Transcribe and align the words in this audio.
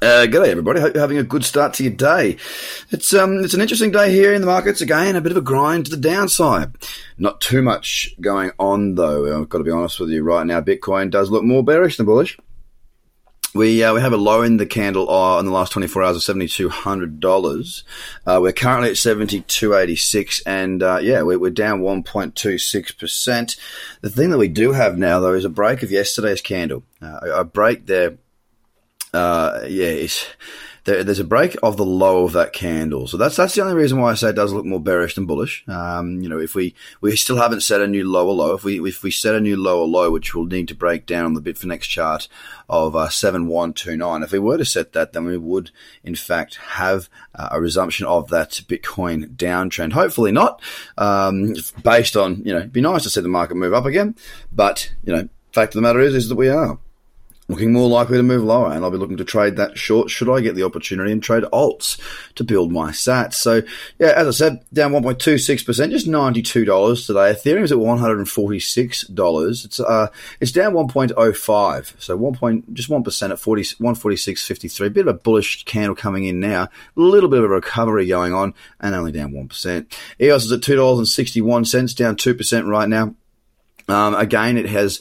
Uh, 0.00 0.28
g'day 0.28 0.46
everybody. 0.46 0.78
Hope 0.80 0.94
you're 0.94 1.00
having 1.00 1.18
a 1.18 1.24
good 1.24 1.44
start 1.44 1.74
to 1.74 1.82
your 1.82 1.92
day. 1.92 2.36
It's 2.90 3.12
um, 3.12 3.38
it's 3.42 3.54
an 3.54 3.60
interesting 3.60 3.90
day 3.90 4.12
here 4.12 4.32
in 4.32 4.40
the 4.40 4.46
markets. 4.46 4.80
Again, 4.80 5.16
a 5.16 5.20
bit 5.20 5.32
of 5.32 5.38
a 5.38 5.40
grind 5.42 5.86
to 5.86 5.90
the 5.90 5.96
downside. 5.96 6.72
Not 7.18 7.40
too 7.40 7.62
much 7.62 8.14
going 8.20 8.52
on 8.60 8.94
though. 8.94 9.40
I've 9.40 9.48
got 9.48 9.58
to 9.58 9.64
be 9.64 9.72
honest 9.72 9.98
with 9.98 10.10
you 10.10 10.22
right 10.22 10.46
now. 10.46 10.60
Bitcoin 10.60 11.10
does 11.10 11.32
look 11.32 11.42
more 11.42 11.64
bearish 11.64 11.96
than 11.96 12.06
bullish. 12.06 12.38
We 13.56 13.82
uh, 13.82 13.92
we 13.92 14.00
have 14.00 14.12
a 14.12 14.16
low 14.16 14.42
in 14.42 14.58
the 14.58 14.66
candle 14.66 15.10
uh, 15.10 15.40
in 15.40 15.46
the 15.46 15.52
last 15.52 15.72
24 15.72 16.04
hours 16.04 16.28
of 16.28 16.36
$7,200. 16.36 17.82
Uh, 18.24 18.38
we're 18.40 18.52
currently 18.52 18.90
at 18.90 18.94
72.86 18.94 20.42
and 20.46 20.80
uh, 20.80 20.98
yeah, 21.02 21.22
we're, 21.22 21.40
we're 21.40 21.50
down 21.50 21.80
1.26%. 21.80 23.58
The 24.02 24.10
thing 24.10 24.30
that 24.30 24.38
we 24.38 24.46
do 24.46 24.70
have 24.70 24.96
now 24.96 25.18
though 25.18 25.34
is 25.34 25.44
a 25.44 25.50
break 25.50 25.82
of 25.82 25.90
yesterday's 25.90 26.40
candle. 26.40 26.84
Uh, 27.02 27.18
a 27.34 27.44
break 27.44 27.86
there 27.86 28.18
uh, 29.12 29.60
yeah, 29.66 30.06
there, 30.88 31.04
there's 31.04 31.18
a 31.18 31.24
break 31.24 31.54
of 31.62 31.76
the 31.76 31.84
low 31.84 32.24
of 32.24 32.32
that 32.32 32.54
candle. 32.54 33.06
So 33.06 33.18
that's 33.18 33.36
that's 33.36 33.54
the 33.54 33.60
only 33.60 33.74
reason 33.74 34.00
why 34.00 34.10
I 34.10 34.14
say 34.14 34.30
it 34.30 34.36
does 34.36 34.54
look 34.54 34.64
more 34.64 34.80
bearish 34.80 35.14
than 35.14 35.26
bullish. 35.26 35.62
Um, 35.68 36.22
you 36.22 36.28
know, 36.30 36.38
if 36.38 36.54
we 36.54 36.74
we 37.02 37.14
still 37.14 37.36
haven't 37.36 37.60
set 37.60 37.82
a 37.82 37.86
new 37.86 38.10
lower 38.10 38.32
low, 38.32 38.54
if 38.54 38.64
we 38.64 38.86
if 38.88 39.02
we 39.02 39.10
set 39.10 39.34
a 39.34 39.40
new 39.40 39.56
lower 39.56 39.84
low, 39.84 40.10
which 40.10 40.34
we'll 40.34 40.46
need 40.46 40.68
to 40.68 40.74
break 40.74 41.04
down 41.04 41.26
on 41.26 41.34
the 41.34 41.42
Bitfinex 41.42 41.82
chart 41.82 42.28
of 42.70 42.96
uh, 42.96 43.10
seven 43.10 43.48
one 43.48 43.74
two 43.74 43.96
nine, 43.96 44.22
if 44.22 44.32
we 44.32 44.38
were 44.38 44.56
to 44.56 44.64
set 44.64 44.94
that, 44.94 45.12
then 45.12 45.26
we 45.26 45.36
would 45.36 45.70
in 46.02 46.14
fact 46.14 46.56
have 46.56 47.10
uh, 47.34 47.50
a 47.52 47.60
resumption 47.60 48.06
of 48.06 48.28
that 48.28 48.62
Bitcoin 48.66 49.36
downtrend. 49.36 49.92
Hopefully 49.92 50.32
not, 50.32 50.62
um, 50.96 51.54
based 51.82 52.16
on 52.16 52.42
you 52.44 52.52
know, 52.52 52.60
it'd 52.60 52.72
be 52.72 52.80
nice 52.80 53.02
to 53.02 53.10
see 53.10 53.20
the 53.20 53.28
market 53.28 53.56
move 53.56 53.74
up 53.74 53.84
again, 53.84 54.16
but 54.50 54.90
you 55.04 55.14
know, 55.14 55.28
fact 55.52 55.74
of 55.74 55.82
the 55.82 55.82
matter 55.82 56.00
is 56.00 56.14
is 56.14 56.30
that 56.30 56.36
we 56.36 56.48
are 56.48 56.78
looking 57.48 57.72
more 57.72 57.88
likely 57.88 58.18
to 58.18 58.22
move 58.22 58.44
lower, 58.44 58.70
and 58.72 58.84
I'll 58.84 58.90
be 58.90 58.98
looking 58.98 59.16
to 59.16 59.24
trade 59.24 59.56
that 59.56 59.78
short 59.78 60.10
should 60.10 60.28
I 60.28 60.40
get 60.40 60.54
the 60.54 60.64
opportunity 60.64 61.10
and 61.12 61.22
trade 61.22 61.44
alts 61.44 61.98
to 62.34 62.44
build 62.44 62.70
my 62.70 62.90
sats. 62.90 63.34
So, 63.34 63.62
yeah, 63.98 64.12
as 64.14 64.28
I 64.28 64.30
said, 64.30 64.64
down 64.72 64.92
1.26%, 64.92 65.90
just 65.90 66.06
$92 66.06 67.06
today. 67.06 67.32
Ethereum 67.32 67.62
is 67.62 67.72
at 67.72 67.78
$146. 67.78 69.64
It's 69.64 69.80
uh, 69.80 70.08
it's 70.40 70.52
down 70.52 70.74
1.05, 70.74 72.00
so 72.00 72.16
1 72.16 72.34
point, 72.34 72.74
just 72.74 72.90
1% 72.90 73.30
at 73.30 73.38
40, 73.38 73.62
146.53. 73.62 74.92
Bit 74.92 75.08
of 75.08 75.14
a 75.14 75.18
bullish 75.18 75.64
candle 75.64 75.96
coming 75.96 76.24
in 76.24 76.40
now, 76.40 76.64
a 76.64 76.70
little 76.94 77.30
bit 77.30 77.38
of 77.38 77.46
a 77.46 77.48
recovery 77.48 78.06
going 78.06 78.34
on, 78.34 78.52
and 78.80 78.94
only 78.94 79.12
down 79.12 79.32
1%. 79.32 79.98
EOS 80.20 80.44
is 80.44 80.52
at 80.52 80.60
$2.61, 80.60 81.96
down 81.96 82.16
2% 82.16 82.68
right 82.68 82.88
now. 82.88 83.14
Um, 83.88 84.14
again, 84.14 84.58
it 84.58 84.66
has 84.66 85.00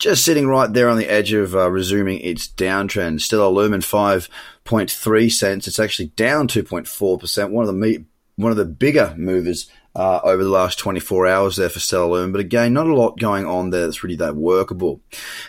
just 0.00 0.24
sitting 0.24 0.48
right 0.48 0.72
there 0.72 0.88
on 0.88 0.96
the 0.96 1.08
edge 1.08 1.32
of 1.32 1.54
uh, 1.54 1.70
resuming 1.70 2.20
its 2.20 2.48
downtrend. 2.48 3.20
Stellar 3.20 3.48
Lumen 3.48 3.82
5.3 3.82 5.30
cents. 5.30 5.68
It's 5.68 5.78
actually 5.78 6.08
down 6.08 6.48
2.4%. 6.48 7.50
One 7.50 7.68
of 7.68 7.74
the 7.74 8.04
one 8.36 8.50
of 8.50 8.56
the 8.56 8.64
bigger 8.64 9.14
movers 9.18 9.70
uh, 9.94 10.20
over 10.24 10.42
the 10.42 10.48
last 10.48 10.78
24 10.78 11.26
hours 11.26 11.56
there 11.56 11.68
for 11.68 11.80
Stellar 11.80 12.06
Lumen. 12.06 12.32
But 12.32 12.40
again, 12.40 12.72
not 12.72 12.86
a 12.86 12.94
lot 12.94 13.18
going 13.18 13.44
on 13.44 13.68
there 13.68 13.82
that's 13.82 14.02
really 14.02 14.16
that 14.16 14.36
workable. 14.36 15.02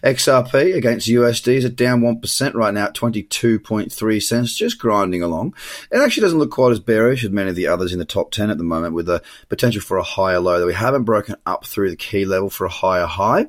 XRP 0.03 0.75
against 0.75 1.08
USD 1.08 1.53
is 1.53 1.65
at 1.65 1.77
down 1.77 2.02
1% 2.02 2.53
right 2.53 2.73
now 2.73 2.88
at 2.88 2.93
22.3 2.93 4.21
cents, 4.21 4.53
just 4.53 4.80
grinding 4.80 5.23
along. 5.23 5.55
It 5.89 5.99
actually 5.99 6.23
doesn't 6.23 6.39
look 6.39 6.52
quite 6.52 6.73
as 6.73 6.81
bearish 6.81 7.23
as 7.23 7.30
many 7.30 7.52
of 7.52 7.55
the 7.55 7.67
others 7.67 7.93
in 7.93 7.99
the 7.99 8.05
top 8.05 8.31
10 8.31 8.49
at 8.49 8.58
the 8.58 8.65
moment 8.65 8.95
with 8.95 9.05
the 9.05 9.23
potential 9.47 9.81
for 9.81 9.95
a 9.95 10.03
higher 10.03 10.41
low 10.41 10.59
that 10.59 10.65
we 10.65 10.73
haven't 10.73 11.05
broken 11.05 11.38
up 11.45 11.65
through 11.65 11.89
the 11.89 11.95
key 11.95 12.25
level 12.25 12.49
for 12.49 12.65
a 12.65 12.69
higher 12.69 13.05
high. 13.05 13.47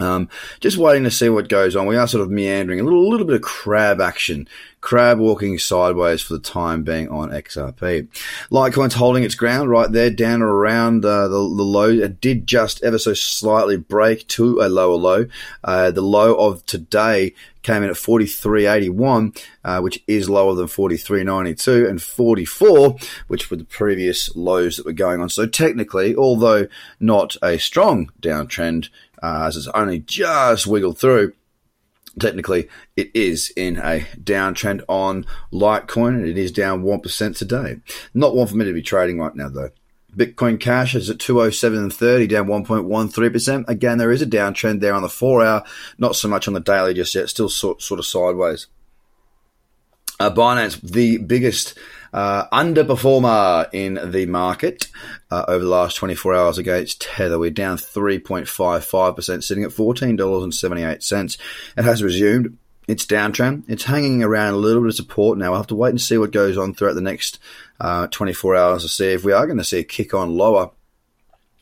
Um, 0.00 0.28
just 0.60 0.76
waiting 0.76 1.02
to 1.04 1.10
see 1.10 1.28
what 1.28 1.48
goes 1.48 1.74
on. 1.74 1.86
We 1.86 1.96
are 1.96 2.06
sort 2.06 2.22
of 2.22 2.30
meandering, 2.30 2.78
a 2.78 2.84
little, 2.84 3.10
little 3.10 3.26
bit 3.26 3.34
of 3.34 3.42
crab 3.42 4.00
action, 4.00 4.46
crab 4.80 5.18
walking 5.18 5.58
sideways 5.58 6.22
for 6.22 6.34
the 6.34 6.38
time 6.38 6.84
being 6.84 7.08
on 7.08 7.30
XRP. 7.30 8.06
Litecoin's 8.48 8.94
holding 8.94 9.24
its 9.24 9.34
ground 9.34 9.70
right 9.70 9.90
there, 9.90 10.10
down 10.10 10.40
around 10.40 11.04
uh, 11.04 11.26
the, 11.26 11.36
the 11.36 11.36
low. 11.36 11.88
It 11.88 12.20
did 12.20 12.46
just 12.46 12.80
ever 12.84 12.96
so 12.96 13.12
slightly 13.12 13.76
break 13.76 14.28
to 14.28 14.60
a 14.60 14.68
lower 14.68 14.94
low. 14.94 15.26
Uh, 15.64 15.90
the 15.90 16.00
low 16.00 16.36
of 16.36 16.64
today 16.64 17.34
came 17.64 17.82
in 17.82 17.90
at 17.90 17.96
43.81, 17.96 19.44
uh, 19.64 19.80
which 19.80 20.02
is 20.06 20.30
lower 20.30 20.54
than 20.54 20.66
43.92, 20.68 21.90
and 21.90 22.00
44, 22.00 22.96
which 23.26 23.50
were 23.50 23.56
the 23.56 23.64
previous 23.64 24.34
lows 24.36 24.76
that 24.76 24.86
were 24.86 24.92
going 24.92 25.20
on. 25.20 25.28
So 25.28 25.44
technically, 25.44 26.14
although 26.14 26.68
not 27.00 27.36
a 27.42 27.58
strong 27.58 28.12
downtrend, 28.22 28.90
uh, 29.22 29.44
as 29.46 29.56
it's 29.56 29.68
only 29.68 30.00
just 30.00 30.66
wiggled 30.66 30.98
through. 30.98 31.32
Technically, 32.18 32.68
it 32.96 33.10
is 33.14 33.52
in 33.56 33.76
a 33.76 34.00
downtrend 34.20 34.82
on 34.88 35.24
Litecoin, 35.52 36.14
and 36.14 36.26
it 36.26 36.36
is 36.36 36.50
down 36.50 36.82
1% 36.82 37.36
today. 37.36 37.76
Not 38.12 38.34
one 38.34 38.46
for 38.46 38.56
me 38.56 38.64
to 38.64 38.72
be 38.72 38.82
trading 38.82 39.18
right 39.18 39.34
now, 39.34 39.48
though. 39.48 39.70
Bitcoin 40.16 40.58
Cash 40.58 40.94
is 40.94 41.10
at 41.10 41.18
207.30, 41.18 42.28
down 42.28 42.46
1.13%. 42.46 43.68
Again, 43.68 43.98
there 43.98 44.10
is 44.10 44.22
a 44.22 44.26
downtrend 44.26 44.80
there 44.80 44.94
on 44.94 45.02
the 45.02 45.08
four 45.08 45.44
hour, 45.44 45.62
not 45.98 46.16
so 46.16 46.26
much 46.26 46.48
on 46.48 46.54
the 46.54 46.60
daily 46.60 46.94
just 46.94 47.14
yet, 47.14 47.28
still 47.28 47.48
sort, 47.48 47.82
sort 47.82 48.00
of 48.00 48.06
sideways. 48.06 48.66
Uh, 50.18 50.30
Binance, 50.30 50.80
the 50.80 51.18
biggest 51.18 51.78
uh, 52.12 52.48
underperformer 52.48 53.68
in 53.72 53.98
the 54.10 54.26
market 54.26 54.88
uh, 55.30 55.44
over 55.48 55.64
the 55.64 55.70
last 55.70 55.96
24 55.96 56.34
hours 56.34 56.58
against 56.58 57.00
Tether. 57.00 57.38
We're 57.38 57.50
down 57.50 57.76
3.55%, 57.76 59.42
sitting 59.42 59.64
at 59.64 59.70
$14.78. 59.70 61.38
It 61.76 61.84
has 61.84 62.02
resumed 62.02 62.56
its 62.86 63.04
downtrend. 63.04 63.64
It's 63.68 63.84
hanging 63.84 64.22
around 64.22 64.54
a 64.54 64.58
little 64.58 64.82
bit 64.82 64.88
of 64.88 64.94
support 64.94 65.38
now. 65.38 65.50
We'll 65.50 65.60
have 65.60 65.66
to 65.68 65.74
wait 65.74 65.90
and 65.90 66.00
see 66.00 66.16
what 66.16 66.32
goes 66.32 66.56
on 66.56 66.74
throughout 66.74 66.94
the 66.94 67.02
next 67.02 67.38
uh, 67.80 68.06
24 68.08 68.56
hours 68.56 68.82
to 68.82 68.88
see 68.88 69.12
if 69.12 69.24
we 69.24 69.32
are 69.32 69.46
going 69.46 69.58
to 69.58 69.64
see 69.64 69.80
a 69.80 69.84
kick 69.84 70.14
on 70.14 70.36
lower 70.36 70.70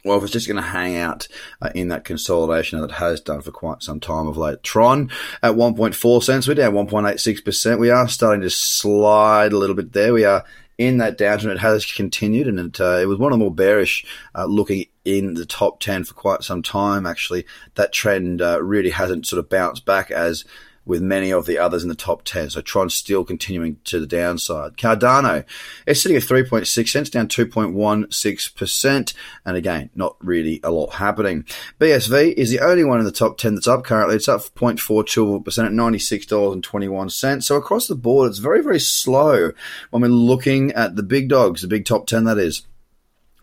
well, 0.07 0.19
if 0.19 0.25
it's 0.25 0.33
just 0.33 0.47
going 0.47 0.57
to 0.57 0.63
hang 0.63 0.97
out 0.97 1.29
uh, 1.61 1.71
in 1.75 1.89
that 1.89 2.05
consolidation 2.05 2.81
that 2.81 2.91
it 2.91 2.95
has 2.95 3.21
done 3.21 3.43
for 3.43 3.51
quite 3.51 3.83
some 3.83 4.01
time 4.01 4.29
of 4.29 4.37
late. 4.37 4.63
Tron 4.63 5.11
at 5.43 5.55
1.4 5.55 6.23
cents, 6.23 6.49
we're 6.49 6.55
down 6.55 6.73
1.86%. 6.73 7.79
We 7.79 7.91
are 7.91 8.09
starting 8.09 8.43
to 8.43 8.51
slide 8.51 9.53
a 9.53 9.59
little 9.59 9.77
bit 9.77 9.93
there. 9.93 10.13
We 10.13 10.25
are 10.25 10.45
in 10.79 10.99
that 10.99 11.19
downturn. 11.19 11.53
It 11.53 11.59
has 11.59 11.85
continued, 11.85 12.47
and 12.47 12.59
it, 12.59 12.81
uh, 12.81 12.99
it 13.03 13.07
was 13.07 13.19
one 13.19 13.33
of 13.33 13.39
the 13.39 13.45
more 13.45 13.55
bearish 13.55 14.07
uh, 14.35 14.47
looking 14.47 14.87
in 15.05 15.35
the 15.35 15.47
top 15.47 15.81
10 15.81 16.05
for 16.05 16.15
quite 16.15 16.43
some 16.43 16.63
time, 16.63 17.07
actually. 17.07 17.47
That 17.75 17.93
trend 17.93 18.43
uh, 18.43 18.63
really 18.63 18.91
hasn't 18.91 19.27
sort 19.27 19.41
of 19.41 19.49
bounced 19.49 19.85
back 19.85 20.11
as 20.11 20.45
with 20.87 21.03
many 21.03 21.33
of 21.33 21.45
the 21.45 21.59
others 21.59 21.83
in 21.83 21.89
the 21.89 21.95
top 21.95 22.23
10. 22.23 22.51
So 22.51 22.61
Tron 22.63 22.89
still 22.89 23.25
continuing 23.25 23.79
to 23.85 24.01
the 24.01 24.07
downside. 24.07 24.77
Cardano 24.77 25.45
is 25.87 26.01
sitting 26.01 26.17
at 26.17 26.23
3.6 26.23 26.89
cents, 26.89 27.11
down 27.11 27.29
2.16%. 27.29 29.15
And 29.45 29.57
again, 29.57 29.91
not 29.95 30.17
really 30.21 30.61
a 30.63 30.71
lot 30.71 30.95
happening. 30.95 31.45
BSV 31.81 32.35
is 32.35 32.51
the 32.51 32.61
only 32.61 32.85
one 32.85 33.01
in 33.01 33.05
the 33.05 33.13
top 33.13 33.37
10 33.37 33.57
that's 33.57 33.67
up 33.69 33.85
currently. 33.85 34.17
It's 34.17 34.29
up 34.29 34.41
0.42% 34.41 35.47
at 35.67 35.73
$96.21. 35.73 37.43
So 37.43 37.57
across 37.57 37.89
the 37.89 37.97
board, 37.97 38.31
it's 38.31 38.39
very, 38.39 38.63
very 38.63 38.81
slow 38.81 39.51
when 39.91 40.03
we're 40.03 40.09
looking 40.09 40.73
at 40.73 40.95
the 40.95 41.03
big 41.03 41.29
dogs, 41.29 41.63
the 41.63 41.69
big 41.69 41.85
top 41.85 42.07
10 42.07 42.25
that 42.25 42.39
is 42.39 42.63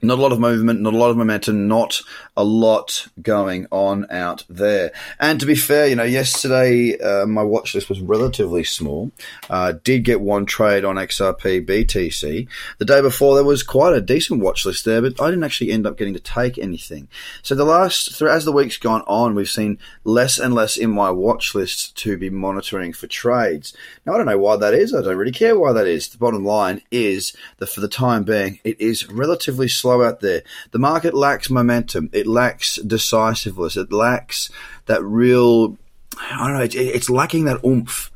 not 0.03 0.19
a 0.19 0.22
lot 0.22 0.31
of 0.31 0.40
movement, 0.40 0.81
not 0.81 0.94
a 0.94 0.97
lot 0.97 1.09
of 1.09 1.18
momentum, 1.18 1.68
not 1.68 2.02
a 2.36 2.44
lot 2.44 3.08
going 3.22 3.68
on 3.72 4.06
out 4.12 4.44
there. 4.50 4.91
And 5.19 5.40
to 5.40 5.46
be 5.46 5.56
fair, 5.56 5.88
you 5.88 5.96
know, 5.96 6.03
yesterday 6.03 6.97
uh, 7.00 7.25
my 7.25 7.44
watch 7.44 7.74
list 7.74 7.90
was 7.90 8.02
relatively 8.02 8.64
small. 8.64 9.12
Uh, 9.50 9.74
did 9.84 10.03
get 10.03 10.19
one 10.19 10.46
trade 10.46 10.84
on 10.84 10.96
XRP 10.96 11.66
BTC. 11.66 12.47
The 12.80 12.86
day 12.86 13.02
before 13.02 13.36
there 13.36 13.44
was 13.44 13.64
quite 13.64 13.94
a 13.94 14.02
decent 14.02 14.41
watch 14.41 14.66
list 14.66 14.84
there, 14.84 15.02
but 15.02 15.22
I 15.22 15.30
didn't 15.30 15.44
actually 15.44 15.72
end 15.72 15.88
up 15.88 15.97
getting 15.97 16.14
to 16.16 16.20
take 16.20 16.58
anything. 16.58 17.08
So 17.41 17.56
the 17.56 17.64
last, 17.64 18.22
as 18.22 18.46
the 18.46 18.52
week's 18.52 18.78
gone 18.78 19.03
on, 19.08 19.35
we've 19.35 19.50
seen 19.50 19.80
less 20.03 20.38
and 20.38 20.53
less 20.53 20.75
in 20.75 20.91
my 20.91 21.12
watch 21.12 21.56
list 21.56 21.96
to 21.97 22.18
be 22.18 22.30
monitoring 22.30 22.94
for 22.94 23.08
trades. 23.08 23.74
Now 24.06 24.14
I 24.14 24.18
don't 24.18 24.26
know 24.26 24.38
why 24.38 24.58
that 24.58 24.73
is. 24.73 24.94
I 24.94 25.02
don't 25.02 25.17
really 25.17 25.32
care 25.32 25.58
why 25.58 25.72
that 25.72 25.88
is. 25.88 26.09
The 26.09 26.17
bottom 26.17 26.44
line 26.44 26.82
is 26.91 27.34
that 27.58 27.67
for 27.67 27.79
the 27.79 27.88
time 27.88 28.23
being, 28.23 28.59
it 28.64 28.79
is 28.82 29.09
relatively 29.09 29.67
slow 29.67 29.92
slow 29.93 30.05
out 30.05 30.19
there. 30.19 30.43
The 30.72 30.79
market 30.79 31.13
lacks 31.13 31.49
momentum. 31.49 32.09
It 32.13 32.28
lacks 32.28 32.78
decisiveness. 32.78 33.78
It 33.78 33.91
lacks 33.91 34.49
that 34.85 35.03
real, 35.03 35.78
I 36.19 36.47
don't 36.47 36.57
know, 36.57 36.63
it's, 36.63 36.75
it's 36.75 37.09
lacking 37.09 37.45
that 37.45 37.63
oomph. 37.63 38.11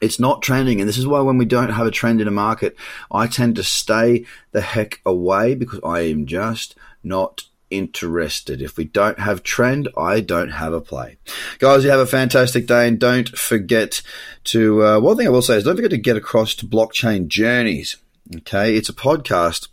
It's 0.00 0.18
not 0.18 0.40
trending. 0.40 0.80
And 0.80 0.88
this 0.88 0.96
is 0.96 1.06
why 1.06 1.20
when 1.20 1.36
we 1.36 1.44
don't 1.44 1.70
have 1.70 1.86
a 1.86 1.90
trend 1.90 2.20
in 2.20 2.28
a 2.28 2.32
market, 2.32 2.74
I 3.10 3.26
tend 3.26 3.56
to 3.56 3.62
stay 3.62 4.24
the 4.52 4.62
heck 4.62 5.00
away 5.04 5.54
because 5.54 5.80
I 5.84 6.00
am 6.00 6.24
just 6.26 6.74
not 7.04 7.42
interested. 7.68 8.62
If 8.62 8.78
we 8.78 8.84
don't 8.84 9.18
have 9.18 9.42
trend, 9.42 9.88
I 9.98 10.20
don't 10.20 10.48
have 10.48 10.72
a 10.72 10.80
play. 10.80 11.18
Guys, 11.58 11.84
you 11.84 11.90
have 11.90 12.00
a 12.00 12.06
fantastic 12.06 12.66
day 12.66 12.88
and 12.88 12.98
don't 12.98 13.28
forget 13.28 14.00
to, 14.44 14.82
uh, 14.82 15.00
one 15.00 15.18
thing 15.18 15.26
I 15.26 15.30
will 15.30 15.42
say 15.42 15.58
is 15.58 15.64
don't 15.64 15.76
forget 15.76 15.90
to 15.90 15.98
get 15.98 16.16
across 16.16 16.54
to 16.56 16.66
Blockchain 16.66 17.28
Journeys. 17.28 17.96
Okay. 18.34 18.76
It's 18.76 18.88
a 18.88 18.94
podcast 18.94 19.68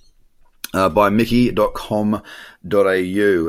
uh, 0.74 0.90
by 0.90 1.10
micky.com.au. 1.10 2.22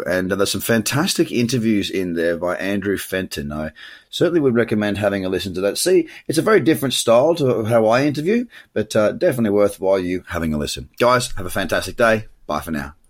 And 0.06 0.32
uh, 0.32 0.36
there's 0.36 0.52
some 0.52 0.60
fantastic 0.60 1.32
interviews 1.32 1.90
in 1.90 2.14
there 2.14 2.36
by 2.36 2.56
Andrew 2.56 2.96
Fenton. 2.96 3.52
I 3.52 3.72
certainly 4.10 4.40
would 4.40 4.54
recommend 4.54 4.98
having 4.98 5.24
a 5.24 5.28
listen 5.28 5.54
to 5.54 5.60
that. 5.62 5.78
See, 5.78 6.08
it's 6.26 6.38
a 6.38 6.42
very 6.42 6.60
different 6.60 6.94
style 6.94 7.34
to 7.36 7.64
how 7.64 7.86
I 7.86 8.04
interview, 8.04 8.46
but 8.72 8.94
uh, 8.94 9.12
definitely 9.12 9.50
worthwhile 9.50 9.98
you 9.98 10.24
having 10.28 10.54
a 10.54 10.58
listen. 10.58 10.88
Guys, 10.98 11.32
have 11.32 11.46
a 11.46 11.50
fantastic 11.50 11.96
day. 11.96 12.26
Bye 12.46 12.60
for 12.60 12.70
now. 12.70 12.97